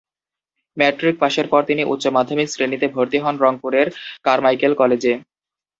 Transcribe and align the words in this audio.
Matric 0.77 1.15
পাশের 1.19 1.47
পর 1.47 1.61
তিনি 1.65 1.81
উচ্চ 1.83 2.05
মাধ্যমিক 2.07 2.47
শ্রেণীতে 2.49 2.87
ভর্তি 2.87 3.17
হন 3.19 3.35
রংপুরের 3.37 3.87
কারমাইকেল 4.23 4.73
কলেজে। 4.75 5.13